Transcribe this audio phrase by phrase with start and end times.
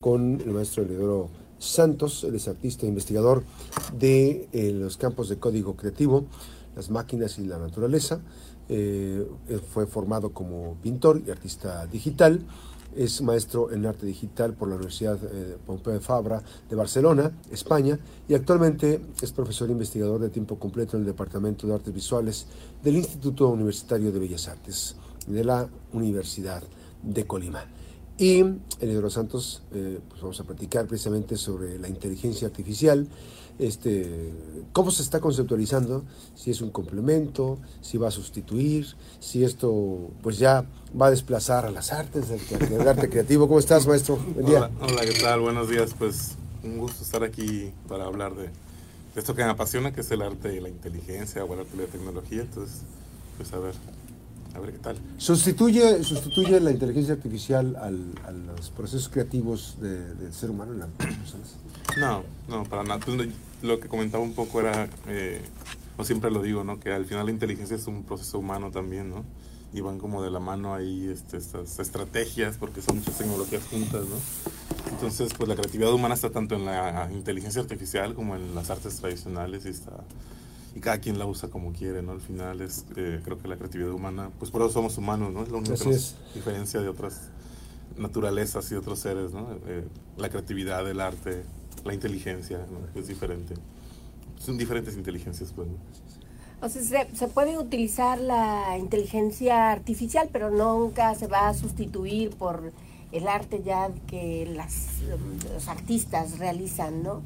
[0.00, 1.28] con el maestro Eleodoro
[1.58, 3.42] Santos, él es artista e investigador
[3.98, 6.24] de eh, los campos de código creativo,
[6.76, 8.20] las máquinas y la naturaleza.
[8.68, 9.26] Eh,
[9.72, 12.46] fue formado como pintor y artista digital.
[12.94, 17.98] Es maestro en arte digital por la Universidad eh, Pompeu de Fabra de Barcelona, España,
[18.28, 22.46] y actualmente es profesor e investigador de tiempo completo en el Departamento de Artes Visuales
[22.84, 24.94] del Instituto Universitario de Bellas Artes
[25.26, 26.62] de la Universidad
[27.02, 27.66] de Colima.
[28.18, 33.06] Y en Hidro Santos eh, pues vamos a platicar precisamente sobre la inteligencia artificial,
[33.60, 34.32] este,
[34.72, 36.02] cómo se está conceptualizando,
[36.34, 38.88] si es un complemento, si va a sustituir,
[39.20, 40.64] si esto pues ya
[41.00, 43.46] va a desplazar a las artes, el, arte creativo.
[43.46, 44.16] ¿Cómo estás, maestro?
[44.34, 44.68] Buen día.
[44.80, 45.38] Hola, ¿qué tal?
[45.38, 45.94] Buenos días.
[45.96, 46.32] Pues
[46.64, 48.50] un gusto estar aquí para hablar de, de
[49.14, 51.78] esto que me apasiona, que es el arte y la inteligencia o el arte y
[51.78, 52.40] la tecnología.
[52.40, 52.80] Entonces,
[53.36, 53.74] pues a ver,
[54.54, 54.96] a ver qué tal.
[55.18, 60.88] ¿Sustituye, sustituye la inteligencia artificial al, a los procesos creativos del ser humano en las
[60.90, 61.56] personas?
[61.98, 63.00] No, no, para nada.
[63.00, 63.28] Pues,
[63.62, 65.40] lo que comentaba un poco era, eh,
[65.96, 66.78] o siempre lo digo, ¿no?
[66.78, 69.24] Que al final la inteligencia es un proceso humano también, ¿no?
[69.72, 74.04] Y van como de la mano ahí este, estas estrategias, porque son muchas tecnologías juntas,
[74.06, 74.16] ¿no?
[74.90, 78.96] Entonces, pues la creatividad humana está tanto en la inteligencia artificial como en las artes
[78.96, 79.92] tradicionales y está
[80.78, 82.12] y cada quien la usa como quiere, ¿no?
[82.12, 85.42] Al final es, eh, creo que la creatividad humana, pues por eso somos humanos, ¿no?
[85.42, 87.30] Es lo único que nos diferencia de otras
[87.96, 89.48] naturalezas y otros seres, ¿no?
[89.66, 89.84] Eh,
[90.16, 91.42] la creatividad, el arte,
[91.84, 93.00] la inteligencia, ¿no?
[93.00, 93.54] Es diferente.
[94.38, 95.74] Son diferentes inteligencias, pues, ¿no?
[96.60, 102.30] O sea, se, se, puede utilizar la inteligencia artificial, pero nunca se va a sustituir
[102.30, 102.72] por
[103.10, 105.02] el arte ya que las,
[105.52, 107.20] los artistas realizan, ¿no?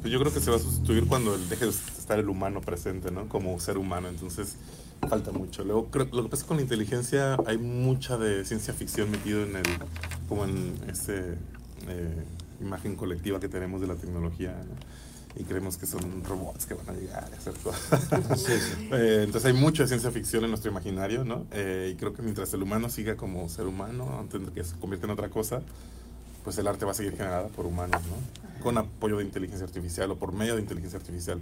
[0.00, 1.72] Pues yo creo que se va a sustituir cuando deje de
[2.06, 3.28] estar el humano presente, ¿no?
[3.28, 4.08] Como ser humano.
[4.08, 4.54] Entonces,
[5.08, 5.64] falta mucho.
[5.64, 9.56] Luego, creo, lo que pasa con la inteligencia, hay mucha de ciencia ficción metido en
[9.56, 9.66] el,
[10.28, 12.24] como en esa eh,
[12.60, 14.54] imagen colectiva que tenemos de la tecnología,
[15.38, 18.08] Y creemos que son robots que van a llegar a hacer cosas.
[18.92, 21.44] Eh, entonces hay mucha ciencia ficción en nuestro imaginario, ¿no?
[21.50, 24.76] Eh, y creo que mientras el humano siga como ser humano, antes de que se
[24.76, 25.60] convierta en otra cosa,
[26.44, 28.62] pues el arte va a seguir generada por humanos, ¿no?
[28.62, 31.40] Con apoyo de inteligencia artificial o por medio de inteligencia artificial,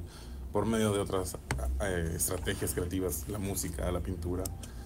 [0.54, 1.36] por medio de otras
[1.80, 4.44] eh, estrategias creativas, la música, la pintura.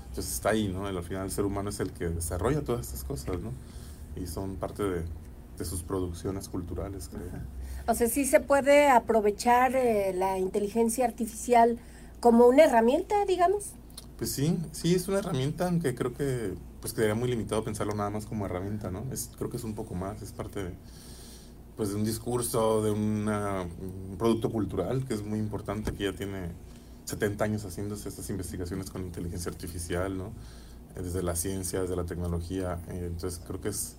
[0.09, 0.87] Entonces está ahí, ¿no?
[0.87, 3.53] Al final el ser humano es el que desarrolla todas estas cosas, ¿no?
[4.17, 5.05] Y son parte de,
[5.59, 7.27] de sus producciones culturales, creo.
[7.87, 11.79] O sea, sí se puede aprovechar eh, la inteligencia artificial
[12.19, 13.73] como una herramienta, digamos.
[14.17, 18.09] Pues sí, sí es una herramienta, aunque creo que pues quedaría muy limitado pensarlo nada
[18.09, 19.05] más como herramienta, ¿no?
[19.13, 20.71] Es, creo que es un poco más, es parte de,
[21.77, 26.13] pues de un discurso, de una, un producto cultural que es muy importante, que ya
[26.13, 26.51] tiene
[27.07, 30.27] 70 años haciéndose estas investigaciones con inteligencia artificial, ¿no?
[30.97, 33.97] Eh, desde la ciencia, desde la tecnología, eh, entonces creo que es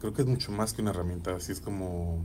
[0.00, 2.18] creo que es mucho más que una herramienta, así es como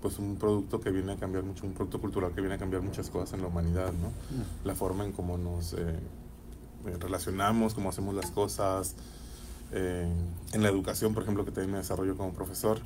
[0.00, 2.82] pues un producto que viene a cambiar mucho, un producto cultural que viene a cambiar
[2.82, 4.08] muchas cosas en la humanidad, ¿no?
[4.08, 4.66] Mm.
[4.66, 5.98] La forma en cómo nos eh,
[7.00, 8.94] relacionamos, cómo hacemos las cosas,
[9.72, 10.06] eh,
[10.52, 12.80] en la educación, por ejemplo, que también me desarrollo como profesor,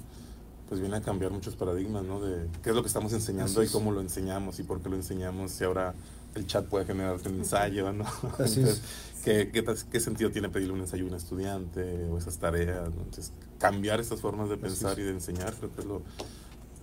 [0.70, 2.20] pues viene a cambiar muchos paradigmas, ¿no?
[2.20, 4.94] De qué es lo que estamos enseñando y cómo lo enseñamos y por qué lo
[4.94, 5.94] enseñamos, si ahora
[6.36, 8.04] el chat puede generar un ensayo, ¿no?
[8.38, 8.80] Entonces,
[9.24, 9.50] ¿qué,
[9.90, 12.86] qué, sentido tiene pedirle un ensayo a un estudiante o esas tareas?
[12.86, 16.02] Entonces, cambiar esas formas de pensar y de enseñar creo que es lo,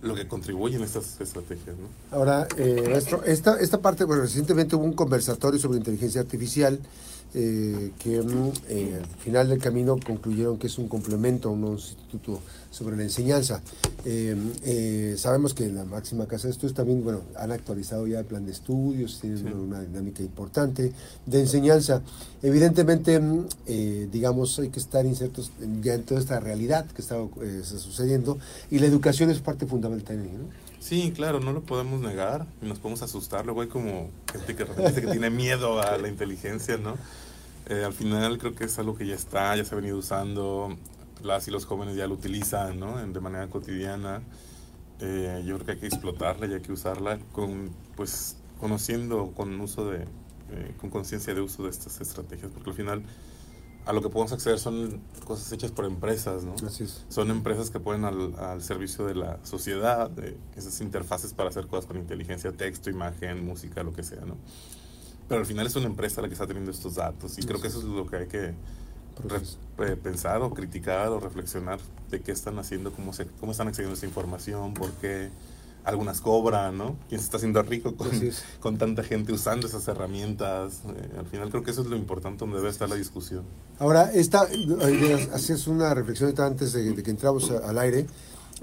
[0.02, 1.74] lo que contribuye en estas estrategias.
[1.78, 1.88] ¿no?
[2.14, 6.78] Ahora, eh, esta, esta parte, bueno, recientemente hubo un conversatorio sobre inteligencia artificial
[7.34, 11.72] eh, que mm, eh, al final del camino concluyeron que es un complemento a un
[11.72, 12.40] instituto
[12.70, 13.60] sobre la enseñanza.
[14.04, 18.24] Eh, sabemos que en la máxima casa de estudios también bueno, han actualizado ya el
[18.24, 20.92] plan de estudios, tienen una dinámica importante
[21.26, 22.00] de enseñanza.
[22.42, 23.46] Evidentemente, mm,
[24.10, 25.52] digamos, hay que estar insertos
[25.82, 27.16] ya en toda esta realidad que está,
[27.62, 28.38] sucediendo
[28.70, 30.67] y la educación es parte fundamental en ello.
[30.80, 33.44] Sí, claro, no lo podemos negar y nos podemos asustar.
[33.44, 36.94] Luego hay como gente que, que tiene miedo a la inteligencia, ¿no?
[37.68, 40.76] Eh, al final creo que es algo que ya está, ya se ha venido usando,
[41.22, 42.96] las y los jóvenes ya lo utilizan, ¿no?
[42.96, 44.22] De manera cotidiana.
[45.00, 49.60] Eh, yo creo que hay que explotarla y hay que usarla con, pues, conociendo, con
[49.60, 50.02] uso de,
[50.50, 53.02] eh, con conciencia de uso de estas estrategias, porque al final
[53.88, 56.54] a lo que podemos acceder son cosas hechas por empresas, ¿no?
[56.66, 57.06] Así es.
[57.08, 61.66] Son empresas que ponen al, al servicio de la sociedad, de esas interfaces para hacer
[61.68, 64.36] cosas con inteligencia, texto, imagen, música, lo que sea, ¿no?
[65.26, 67.68] Pero al final es una empresa la que está teniendo estos datos y creo que
[67.68, 68.54] eso es lo que hay que
[69.78, 71.80] eh, pensar o criticar o reflexionar
[72.10, 75.30] de qué están haciendo, cómo, se, cómo están accediendo a esta información, por qué
[75.84, 76.96] algunas cobran, ¿no?
[77.08, 78.10] ¿Quién se está haciendo rico con,
[78.60, 80.82] con tanta gente usando esas herramientas?
[80.86, 83.44] Eh, al final creo que eso es lo importante donde debe estar la discusión.
[83.78, 84.46] Ahora, esta,
[85.32, 88.06] hacías una reflexión antes de, que entramos al aire.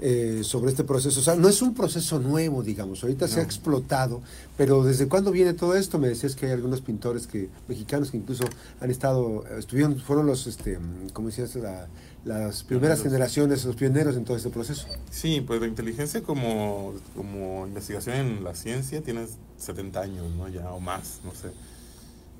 [0.00, 1.20] Eh, sobre este proceso.
[1.20, 4.20] O sea, no es un proceso nuevo, digamos, ahorita se ha explotado,
[4.56, 5.98] pero ¿desde cuándo viene todo esto?
[5.98, 8.44] Me decías que hay algunos pintores que mexicanos que incluso
[8.80, 10.78] han estado, estuvieron, fueron los, este,
[11.12, 11.58] ¿cómo decías?
[12.24, 14.86] las primeras generaciones, los pioneros en todo este proceso.
[15.10, 19.26] Sí, pues la inteligencia como, como investigación en la ciencia tiene
[19.58, 20.48] 70 años, ¿no?
[20.48, 21.50] Ya, o más, no sé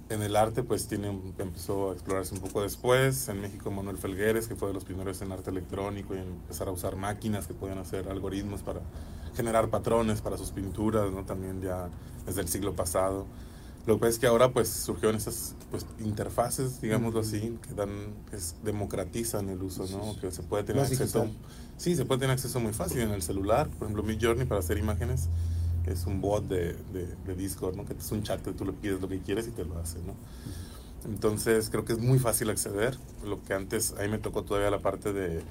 [0.09, 1.09] en el arte pues tiene
[1.39, 3.29] empezó a explorarse un poco después.
[3.29, 6.71] En México Manuel Felgueres que fue de los primeros en arte electrónico y empezar a
[6.71, 8.81] usar máquinas que pueden hacer algoritmos para
[9.37, 11.89] generar patrones para sus pinturas no también ya
[12.25, 13.27] desde el siglo pasado.
[13.87, 18.15] Lo que pasa es que ahora pues surgieron esas pues interfaces digámoslo así que dan
[18.31, 21.29] que democratizan el uso no que se puede tener acceso
[21.77, 23.69] sí se puede tener acceso muy fácil en el celular.
[23.69, 25.29] Por ejemplo mi Journey para hacer imágenes
[25.87, 27.85] es un bot de, de, Discord, ¿no?
[27.85, 29.99] Que es un chat que tú le pides lo que quieres y te lo hace,
[30.01, 30.15] ¿no?
[31.05, 32.99] Entonces creo que es muy fácil acceder.
[33.25, 35.43] Lo que antes, ahí me tocó todavía la parte de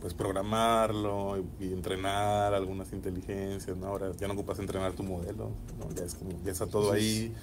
[0.00, 3.86] pues programarlo y, entrenar algunas inteligencias, ¿no?
[3.86, 5.94] Ahora ya no ocupas entrenar tu modelo, ¿no?
[5.94, 7.34] Ya, es como, ya está todo ahí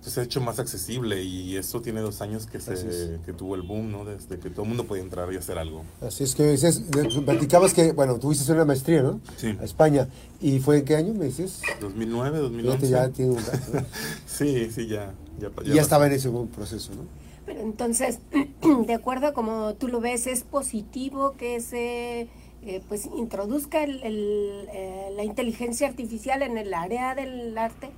[0.00, 3.62] se ha hecho más accesible y eso tiene dos años que, se, que tuvo el
[3.62, 4.04] boom, ¿no?
[4.04, 5.84] Desde que todo el mundo podía entrar y hacer algo.
[6.00, 6.82] Así es que dices,
[7.24, 9.20] platicabas que, bueno, tuviste una maestría, ¿no?
[9.36, 9.56] Sí.
[9.60, 10.08] A España.
[10.40, 11.62] ¿Y fue en qué año me dices?
[11.80, 12.88] 2009, 2011.
[12.88, 13.38] Ya tiene un
[14.26, 15.14] sí, sí, ya.
[15.38, 17.02] Ya, ya, estaba en ese proceso, ¿no?
[17.46, 18.18] Pero entonces,
[18.86, 22.28] de acuerdo a como tú lo ves, ¿es positivo que se...
[22.60, 27.90] Eh, pues introduzca el, eh, la inteligencia artificial en el área del arte?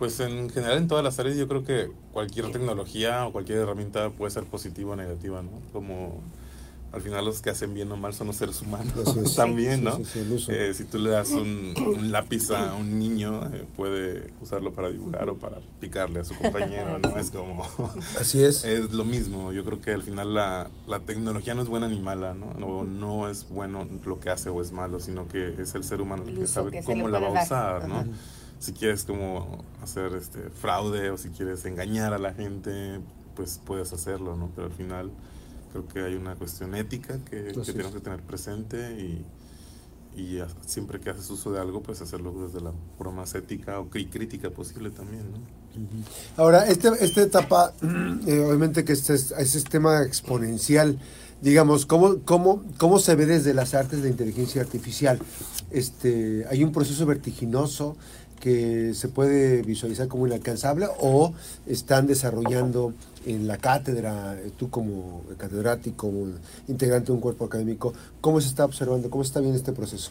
[0.00, 4.08] Pues en general en todas las áreas yo creo que cualquier tecnología o cualquier herramienta
[4.08, 5.50] puede ser positiva o negativa, ¿no?
[5.74, 6.22] Como
[6.90, 8.94] al final los que hacen bien o mal son los seres humanos
[9.36, 10.00] también, ¿no?
[10.48, 11.74] Eh, si tú le das un,
[12.10, 16.98] lápiz a un niño, eh, puede usarlo para dibujar o para picarle a su compañero,
[16.98, 17.18] ¿no?
[17.18, 17.68] Es como...
[18.18, 18.64] Así es.
[18.70, 22.00] Es lo mismo, yo creo que al final la, la tecnología no es buena ni
[22.00, 22.54] mala, ¿no?
[22.54, 26.00] No, no es bueno lo que hace o es malo, sino que es el ser
[26.00, 28.06] humano el que sabe cómo la va a usar, ¿no?
[28.60, 33.00] Si quieres como hacer este fraude o si quieres engañar a la gente,
[33.34, 34.52] pues puedes hacerlo, ¿no?
[34.54, 35.10] Pero al final
[35.72, 39.24] creo que hay una cuestión ética que, tenemos que tener presente y,
[40.14, 43.88] y siempre que haces uso de algo, pues hacerlo desde la forma más ética o
[43.88, 45.38] crítica posible también, ¿no?
[46.36, 47.72] Ahora, este, esta etapa,
[48.26, 50.98] eh, obviamente que este es, este tema exponencial,
[51.40, 55.18] digamos, ¿cómo, cómo, ¿cómo se ve desde las artes de inteligencia artificial?
[55.70, 57.96] Este, hay un proceso vertiginoso
[58.40, 61.32] que se puede visualizar como inalcanzable o
[61.66, 62.94] están desarrollando
[63.26, 66.32] en la cátedra, tú como catedrático, como
[66.66, 70.10] integrante de un cuerpo académico, ¿cómo se está observando, cómo está viendo este proceso?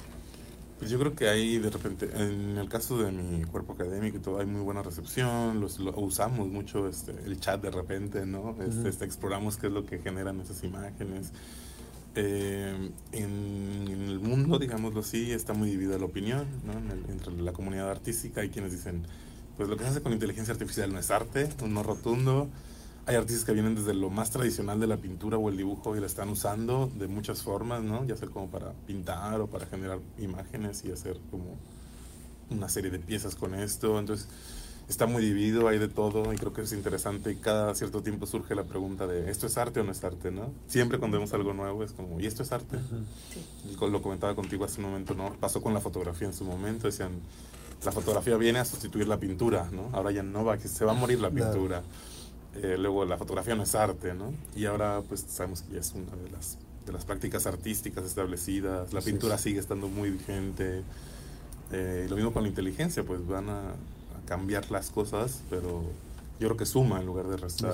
[0.78, 4.20] Pues yo creo que hay de repente, en el caso de mi cuerpo académico y
[4.22, 8.56] todo, hay muy buena recepción, los, lo, usamos mucho este, el chat de repente, ¿no?
[8.66, 11.34] Este, este, exploramos qué es lo que generan esas imágenes.
[12.16, 16.74] Eh, en, el mundo, digámoslo así, está muy dividida la opinión ¿no?
[17.12, 18.42] entre la comunidad artística.
[18.42, 19.04] Hay quienes dicen,
[19.58, 22.50] pues lo que se hace con inteligencia artificial no es arte, no rotundo.
[23.06, 26.00] Hay artistas que vienen desde lo más tradicional de la pintura o el dibujo y
[26.00, 28.06] la están usando de muchas formas, ¿no?
[28.06, 31.58] ya sea como para pintar o para generar imágenes y hacer como
[32.52, 33.98] una serie de piezas con esto.
[34.00, 34.28] Entonces,
[34.90, 38.26] está muy dividido, hay de todo y creo que es interesante y cada cierto tiempo
[38.26, 40.32] surge la pregunta de ¿esto es arte o no es arte?
[40.32, 40.52] ¿no?
[40.68, 42.78] Siempre cuando vemos algo nuevo es como ¿y esto es arte?
[43.80, 45.34] Lo comentaba contigo hace un momento, ¿no?
[45.40, 47.12] Pasó con la fotografía en su momento, decían
[47.86, 49.90] la fotografía viene a sustituir la pintura, ¿no?
[49.94, 51.84] Ahora ya no va, que se va a morir la pintura.
[52.56, 54.34] Eh, luego la fotografía no es arte, ¿no?
[54.56, 58.92] Y ahora pues sabemos que ya es una de las, de las prácticas artísticas establecidas,
[58.92, 60.81] la pintura sigue estando muy vigente.
[61.72, 63.76] Eh, lo mismo con la inteligencia, pues van a,
[64.30, 65.81] cambiar las cosas, pero
[66.40, 67.74] yo creo que suma en lugar de restar.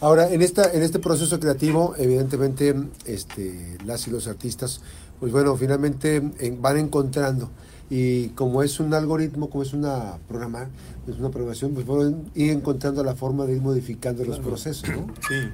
[0.00, 2.74] Ahora, en, esta, en este proceso creativo, evidentemente,
[3.06, 4.82] este, las y los artistas,
[5.18, 6.20] pues bueno, finalmente
[6.60, 7.50] van encontrando.
[7.90, 10.68] Y como es un algoritmo, como es una programa,
[11.08, 15.12] es una programación, pues pueden ir encontrando la forma de ir modificando los procesos, ¿no?
[15.28, 15.48] Sí,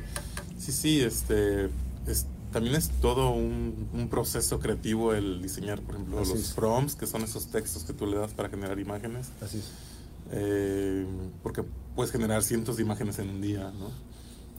[0.59, 1.71] sí, sí, este,
[2.52, 7.23] también es todo un, un, proceso creativo el diseñar, por ejemplo, los prompts, que son
[7.23, 9.29] esos textos que tú le das para generar imágenes.
[9.40, 9.89] Así es
[10.33, 11.07] eh,
[11.43, 13.91] porque puedes generar cientos de imágenes en un día, ¿no?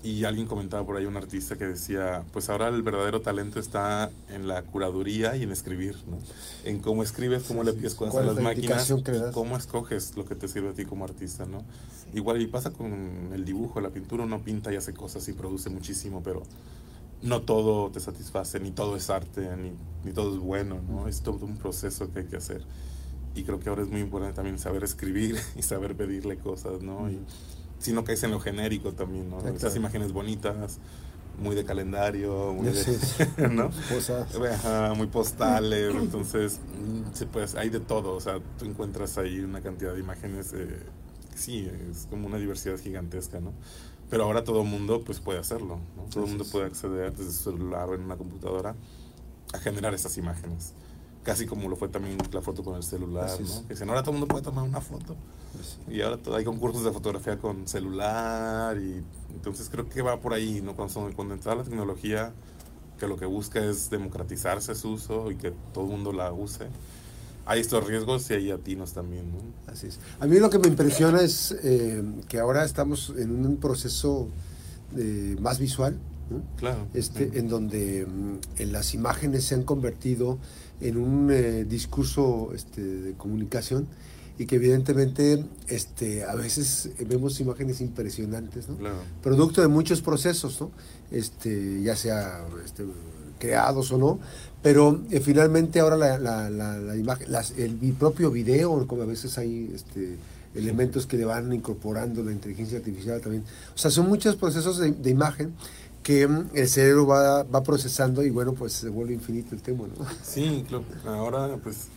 [0.04, 4.10] Y alguien comentaba por ahí, un artista que decía, pues ahora el verdadero talento está
[4.30, 6.18] en la curaduría y en escribir, ¿no?
[6.66, 8.92] En cómo escribes, cómo le pides cosas a las máquinas,
[9.32, 11.64] cómo escoges lo que te sirve a ti como artista, ¿no?
[12.16, 15.70] Igual y pasa con el dibujo, la pintura, uno pinta y hace cosas y produce
[15.70, 16.42] muchísimo, pero
[17.22, 19.72] no todo te satisface, ni todo es arte, ni,
[20.04, 21.08] ni todo es bueno, ¿no?
[21.08, 22.66] Es todo un proceso que hay que hacer
[23.36, 27.10] y creo que ahora es muy importante también saber escribir y saber pedirle cosas, ¿no?
[27.10, 27.20] Y
[27.80, 29.40] si no caes en lo genérico también, ¿no?
[29.48, 30.80] Esas imágenes bonitas
[31.40, 32.98] muy de calendario, muy, Sí,
[33.38, 33.72] de, ¿no?
[34.52, 36.60] Ajá, muy postales, entonces
[37.14, 40.84] sí, pues hay de todo, o sea, tú encuentras ahí una cantidad de imágenes, eh,
[41.36, 43.54] sí, es como una diversidad gigantesca, ¿no?
[44.10, 46.04] Pero ahora todo el mundo pues puede hacerlo, ¿no?
[46.04, 48.76] Todo el mundo puede acceder desde su celular o en una computadora
[49.54, 50.74] a generar esas imágenes.
[51.24, 53.50] Casi como lo fue también la foto con el celular, Así es.
[53.50, 53.68] ¿no?
[53.68, 55.16] Que dicen, ahora todo el mundo puede tomar una foto.
[55.88, 60.62] Y ahora hay concursos de fotografía con celular y entonces creo que va por ahí,
[60.62, 60.76] ¿no?
[60.76, 62.34] Cuando, cuando entra la tecnología
[63.00, 66.68] que lo que busca es democratizarse su uso y que todo el mundo la use.
[67.46, 69.40] Hay estos riesgos y hay atinos también, ¿no?
[69.72, 70.00] Así es.
[70.20, 74.28] A mí lo que me impresiona es eh, que ahora estamos en un proceso
[74.96, 75.98] eh, más visual,
[76.32, 76.42] ¿no?
[76.58, 76.88] Claro.
[76.94, 80.38] este, en donde mm, en las imágenes se han convertido
[80.80, 83.88] en un eh, discurso este, de comunicación
[84.40, 88.78] y que evidentemente este, a veces vemos imágenes impresionantes, ¿no?
[88.78, 88.96] Claro.
[89.22, 90.72] producto de muchos procesos, ¿no?
[91.12, 92.86] este, ya sea este,
[93.38, 94.20] creados o no,
[94.64, 99.06] pero eh, finalmente ahora la, la- la- la imagen, las- el propio video, como a
[99.06, 100.16] veces hay este,
[100.56, 103.44] elementos que le van incorporando la inteligencia artificial también,
[103.76, 105.54] o sea, son muchos procesos de, de imagen
[106.04, 109.86] que mm, el cerebro va, va procesando y bueno, pues se vuelve infinito el tema,
[109.88, 110.06] ¿no?
[110.24, 110.84] Sí, claro.
[111.06, 111.88] ahora pues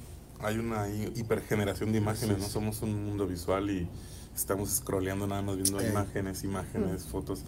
[0.40, 2.46] hay una hi- hipergeneración de imágenes, ¿no?
[2.48, 3.88] Somos un mundo visual y
[4.34, 5.88] estamos scrolleando nada más viendo Eh.
[5.90, 7.42] imágenes, imágenes, fotos.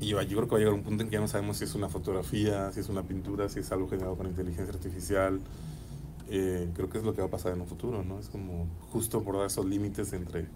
[0.00, 1.64] Y yo creo que va a llegar un punto en que ya no sabemos si
[1.64, 5.40] es una fotografía, si es una pintura, si es algo generado con inteligencia artificial.
[6.30, 8.18] Eh, creo que es lo que va a pasar en un futuro, ¿no?
[8.18, 10.46] Es como justo por dar esos límites entre...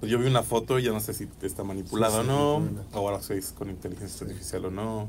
[0.00, 2.32] Pues yo vi una foto y ya no sé si está manipulada Sí, sí, o
[2.32, 2.88] no, manipulada.
[2.94, 5.08] o ahora si es con inteligencia artificial o no.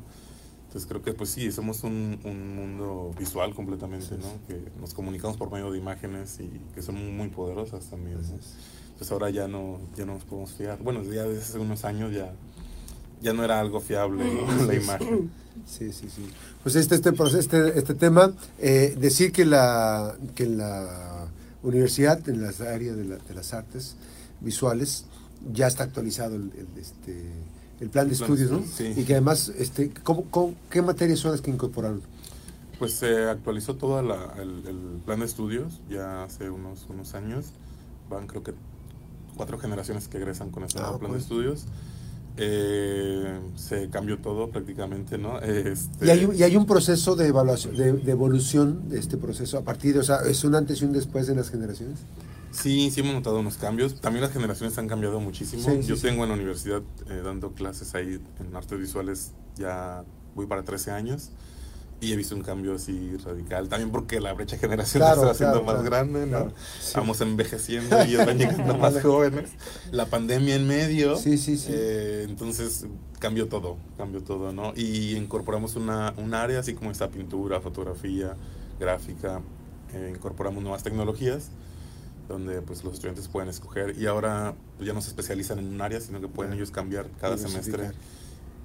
[0.67, 4.33] Entonces creo que pues sí, somos un, un mundo visual completamente, ¿no?
[4.47, 8.21] Que nos comunicamos por medio de imágenes y que son muy poderosas también, ¿no?
[8.21, 8.53] es.
[8.97, 10.77] Pues ahora ya no, ya no nos podemos fiar.
[10.79, 12.33] Bueno, ya desde hace unos años ya,
[13.21, 14.65] ya no era algo fiable ¿no?
[14.65, 15.31] la imagen.
[15.65, 16.29] Sí, sí, sí.
[16.63, 21.27] Pues este, este, este, este tema, eh, decir que la, que la
[21.63, 23.95] universidad, en las áreas de, la- de las artes
[24.41, 25.05] visuales,
[25.53, 27.31] ya está actualizado el, el, este,
[27.79, 28.63] el plan de El plan de estudios, ¿no?
[28.65, 28.93] sí.
[28.95, 32.01] Y que además, este, ¿cómo, cómo- qué materias son las que incorporaron?
[32.77, 37.47] Pues se actualizó todo la- el, el plan de estudios ya hace unos, unos años.
[38.09, 38.53] Van creo que
[39.35, 41.65] cuatro generaciones que egresan con ese Ah, plan de estudios.
[42.41, 45.39] Eh, se cambió todo prácticamente, ¿no?
[45.41, 49.17] Este, Y hay, un- y hay un proceso de evaluación, de, de evolución de este
[49.17, 51.99] proceso a partir de, o sea, es un antes y un después en las generaciones.
[52.51, 54.01] Sí, sí hemos notado unos cambios.
[54.01, 55.63] También las generaciones han cambiado muchísimo.
[55.63, 56.03] Sí, sí, Yo sí.
[56.03, 60.03] tengo en la universidad eh, dando clases ahí en artes visuales ya
[60.35, 61.31] voy para 13 años
[62.01, 63.67] y he visto un cambio así radical.
[63.69, 66.27] También porque la brecha generacional Claro, se va haciendo claro, más claro, grande, ¿no?
[66.27, 66.53] claro.
[66.79, 66.93] Sí.
[66.95, 69.51] Vamos envejeciendo y ellos van llegando más jóvenes.
[69.91, 71.17] La pandemia en medio.
[71.17, 71.71] Sí, sí, sí.
[71.73, 72.85] eh, entonces
[73.19, 74.73] cambió todo, cambió todo, ¿no?
[74.75, 78.35] Y incorporamos una, un área así como esta pintura, fotografía,
[78.79, 79.41] gráfica.
[79.93, 81.49] eh, incorporamos nuevas tecnologías
[82.29, 83.97] donde pues los estudiantes pueden escoger.
[83.97, 87.09] Y ahora pues, ya no se especializan en un área, sino que pueden ellos cambiar
[87.19, 87.91] cada semestre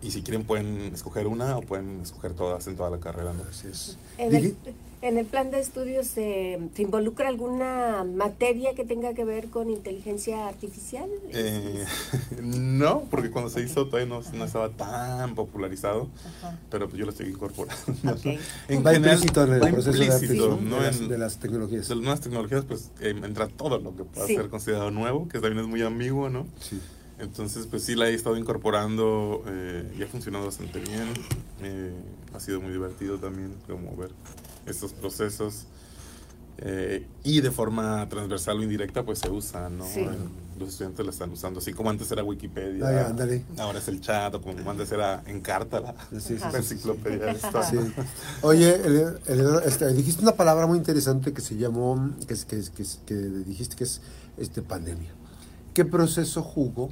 [0.04, 3.42] y si quieren pueden escoger una o pueden escoger todas en toda la carrera, ¿no?
[3.48, 3.96] Así es.
[4.18, 4.54] En el, Digi-
[5.02, 9.70] en el plan de estudios eh, se involucra alguna materia que tenga que ver con
[9.70, 11.08] inteligencia artificial.
[11.30, 11.84] Eh,
[12.42, 16.08] no, porque cuando se hizo todavía no, no estaba tan popularizado,
[16.42, 16.58] Ajá.
[16.70, 17.82] pero pues yo lo estoy incorporando.
[18.10, 18.24] Ok.
[18.68, 20.76] En va general, implícito en el va proceso de, ¿no?
[20.76, 21.88] de, las, En- de las tecnologías.
[21.88, 24.36] de las nuevas tecnologías, pues eh, entra todo lo que pueda Sí.
[24.36, 26.46] ser considerado nuevo, que también es muy ambiguo, ¿no?
[26.60, 26.78] Sí.
[27.18, 31.08] Entonces, pues sí la he estado incorporando eh, y ha funcionado bastante bien.
[31.62, 31.92] Eh,
[32.34, 34.10] ha sido muy divertido también como ver
[34.66, 35.66] estos procesos.
[36.58, 39.84] Eh, y de forma transversal o indirecta, pues se usa, ¿no?
[39.86, 40.06] Sí.
[40.58, 42.86] Los estudiantes la están usando, así como antes era Wikipedia.
[42.86, 43.42] Ah, ya, ándale.
[43.58, 46.56] Ahora es el chat, o como antes era en carta la, Sí, sí, la sí,
[46.58, 47.64] enciclopedia de historia.
[47.70, 47.78] Sí.
[48.42, 52.62] Oye, Ele- Eleonora, este, dijiste una palabra muy interesante que se llamó, que, es- que,
[52.72, 54.00] que, es- que dijiste que es
[54.38, 55.10] este, pandemia.
[55.74, 56.88] ¿Qué proceso jugó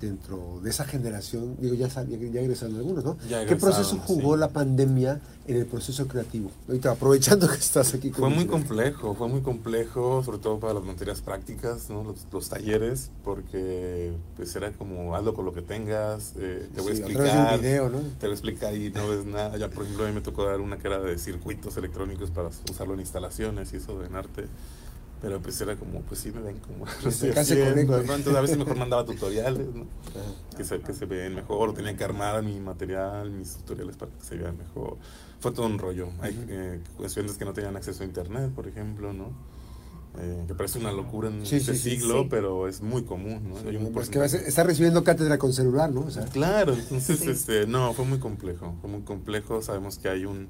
[0.00, 1.56] dentro de esa generación?
[1.60, 3.16] Digo, ya, ya, ya egresaron algunos, ¿no?
[3.28, 4.40] Ya ¿Qué proceso jugó sí.
[4.40, 6.50] la pandemia en el proceso creativo?
[6.68, 8.10] Ahorita, aprovechando que estás aquí.
[8.10, 12.02] con Fue muy complejo, fue muy complejo, sobre todo para las materias prácticas, ¿no?
[12.04, 16.96] los, los talleres, porque pues era como hazlo con lo que tengas, eh, te voy
[16.96, 17.98] Sí, a un explicar, video, ¿no?
[17.98, 19.56] te voy a explicar y no ves nada.
[19.56, 22.50] Ya, por ejemplo, a mí me tocó dar una que era de circuitos electrónicos para
[22.70, 24.46] usarlo en instalaciones y eso en arte.
[25.22, 26.84] Pero pues era como, pues sí me ven como
[27.36, 27.84] haciendo.
[28.02, 28.14] ¿no?
[28.14, 29.86] Entonces a veces mejor mandaba tutoriales, ¿no?
[30.56, 34.10] Que se, que se ven mejor, o tenía que armar mi material, mis tutoriales para
[34.10, 34.96] que se vean mejor.
[35.40, 36.08] Fue todo un rollo.
[36.20, 39.30] Hay eh, estudiantes que no tenían acceso a internet, por ejemplo, ¿no?
[40.18, 42.26] eh, que parece una locura en Sí, este sí, siglo, sí.
[42.28, 43.68] pero es muy común, ¿no?
[43.68, 46.02] Hay un Pues que está recibiendo cátedra con celular, ¿no?
[46.02, 47.30] O sea, Claro, entonces, Sí.
[47.30, 50.48] este, no, fue muy complejo, fue muy complejo, sabemos que hay un,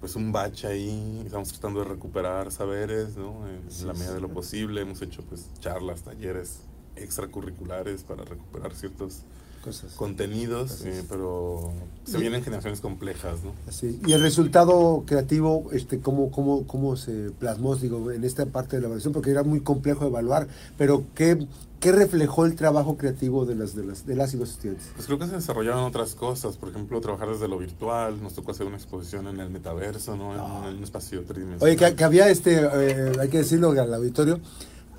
[0.00, 3.46] pues un bache ahí, estamos tratando de recuperar saberes, ¿no?
[3.48, 4.14] En Sí, la medida sí.
[4.14, 6.60] de lo posible, hemos hecho, pues, charlas, talleres
[6.96, 9.22] extracurriculares para recuperar ciertos
[9.62, 9.92] cosas.
[9.94, 10.84] contenidos, es.
[10.86, 11.72] eh, pero
[12.04, 13.52] se Y- vienen generaciones complejas, ¿no?
[13.68, 14.00] Así.
[14.06, 18.82] Y el resultado creativo, este, ¿cómo, cómo, ¿cómo se plasmó, digo, en esta parte de
[18.82, 19.12] la evaluación?
[19.12, 20.48] Porque era muy complejo evaluar,
[20.78, 21.46] pero ¿qué,
[21.78, 24.86] qué reflejó el trabajo creativo de las, de las, de las y los estudiantes?
[24.94, 28.50] Pues creo que se desarrollaron otras cosas, por ejemplo, trabajar desde lo virtual, nos tocó
[28.52, 30.32] hacer una exposición en el metaverso, ¿no?
[30.34, 30.66] En, Ah.
[30.68, 31.62] en un espacio tridimensional.
[31.62, 34.40] Oye, que, que había este, eh, hay que decirlo al auditorio,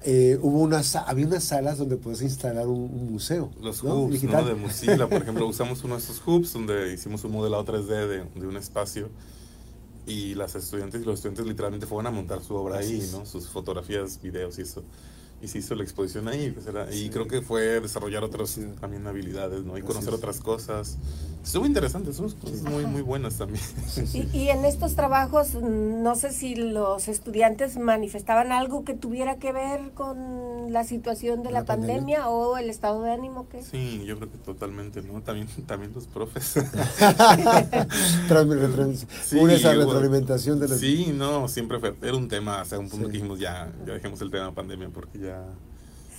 [0.03, 3.51] eh, hubo una, sa- había unas salas donde podías instalar un, un museo.
[3.61, 3.95] Los ¿no?
[3.95, 4.23] hubs.
[4.23, 4.43] ¿no?
[4.43, 8.23] De Mozilla, por ejemplo, usamos uno de esos hubs donde hicimos un modelado 3D de,
[8.39, 9.09] de un espacio
[10.07, 13.11] y las estudiantes y los estudiantes literalmente fueron a montar su obra Así ahí, es.
[13.13, 13.25] ¿no?
[13.25, 14.83] Sus fotografías, videos y eso.
[15.41, 16.51] Y se hizo la exposición ahí.
[16.51, 17.05] pues era- Sí.
[17.05, 18.65] Y creo que fue desarrollar otras Sí.
[18.79, 19.77] también habilidades, ¿no?
[19.77, 20.97] Y conocer otras cosas.
[21.43, 23.63] Estuvo interesante, estuvo cosas muy, muy buenas también.
[24.13, 29.51] Y, y en estos trabajos, no sé si los estudiantes manifestaban algo que tuviera que
[29.51, 31.95] ver con la situación de La la, pandemia.
[32.19, 35.21] pandemia, o el estado de ánimo que Sí, yo creo que totalmente, ¿no?
[35.23, 36.53] También, también los profes.
[39.25, 40.79] Sí, una esa retroalimentación de las...
[40.79, 43.11] Sí, no, siempre fue, era un tema, hasta un punto Sí.
[43.11, 45.30] que dijimos ya, ya dejemos el tema pandemia porque ya,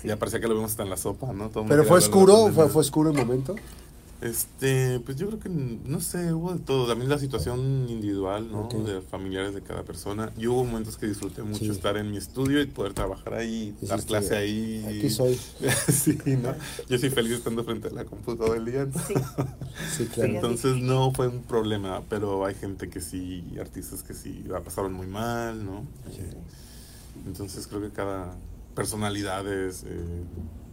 [0.00, 0.08] Sí.
[0.08, 1.48] ya parecía que lo vimos hasta en la sopa, ¿no?
[1.50, 3.54] Todo Pero fue oscuro, fue, fue oscuro el momento.
[4.22, 8.68] Este, pues yo creo que, no sé, hubo de todo, también la situación individual, ¿no?
[8.68, 10.30] De familiares de cada persona.
[10.38, 11.70] Y hubo momentos que disfruté mucho Sí.
[11.70, 14.84] estar en mi estudio y poder trabajar ahí, dar Dijiste, clase ahí.
[14.86, 15.34] Aquí soy.
[15.92, 16.54] sí, ¿no?
[16.88, 18.84] Yo soy feliz estando frente a la computadora todo el día.
[18.84, 18.92] ¿no?
[19.00, 19.14] Sí.
[19.96, 20.30] Sí, claro.
[20.30, 20.36] Sí.
[20.36, 24.92] Entonces no fue un problema, pero hay gente que sí, artistas que sí la pasaron
[24.92, 25.84] muy mal, ¿no?
[27.26, 28.36] Entonces creo que cada
[28.74, 30.24] personalidades, eh,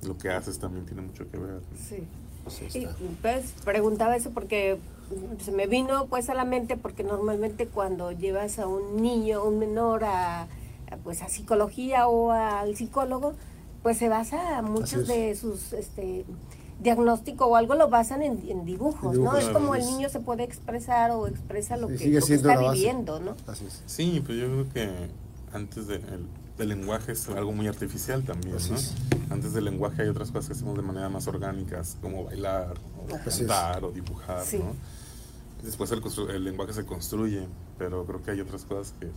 [0.04, 1.56] lo que haces también tiene mucho que ver.
[1.56, 1.62] ¿no?
[1.78, 2.08] Sí.
[2.44, 2.88] Pues Y,
[3.22, 4.78] pues preguntaba eso porque
[5.44, 9.60] se me vino pues a la mente porque normalmente cuando llevas a un niño, un
[9.60, 13.34] menor a, a, pues a psicología o al psicólogo,
[13.84, 16.26] pues se basa muchos de sus este
[16.82, 19.38] diagnóstico o algo lo basan en, en dibujos, ¿no?
[19.38, 22.26] Es como el niño se puede expresar o expresa lo Sí, que, sigue lo que
[22.28, 23.36] siendo está viviendo, ¿no?
[23.48, 23.84] Así es.
[23.86, 24.90] Sí, pues yo creo que
[25.52, 26.26] antes de el,
[26.60, 28.78] el lenguaje es algo muy artificial también, Así ¿no?
[28.78, 28.94] es.
[29.30, 32.76] Antes del lenguaje hay otras cosas que hacemos de manera más orgánicas, como bailar,
[33.10, 33.48] o Así es.
[33.48, 34.58] cantar, o dibujar, Sí.
[34.60, 34.74] ¿no?
[35.64, 37.46] Después el, el lenguaje se construye,
[37.78, 39.08] pero creo que hay otras cosas que,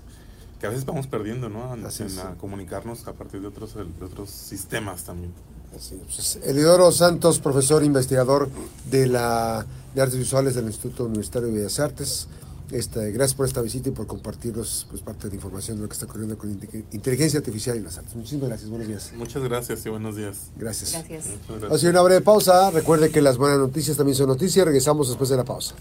[0.60, 1.72] que a veces vamos perdiendo, ¿no?
[1.74, 2.14] En, Así es.
[2.18, 5.32] en a comunicarnos a partir de otros, de otros sistemas también.
[5.76, 6.02] Así es.
[6.14, 8.50] Pues, Elidoro Santos, profesor investigador
[8.90, 12.26] de la de artes visuales del Instituto Universitario de Bellas Artes.
[12.72, 15.88] Este, gracias por esta visita y por compartirnos pues, parte de la información de lo
[15.88, 18.16] que está ocurriendo con inte- inteligencia artificial y las artes.
[18.16, 18.70] Muchísimas gracias.
[18.70, 19.12] Buenos días.
[19.14, 20.36] Muchas gracias y buenos días.
[20.56, 20.92] Gracias.
[20.92, 21.24] Gracias.
[21.48, 21.70] Gracias.
[21.72, 22.70] hacer una breve pausa.
[22.70, 24.64] Recuerde que las buenas noticias también son noticias.
[24.64, 25.70] Regresamos después de la pausa.